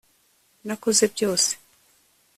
nakoze 0.65 1.03
byose 1.13 1.51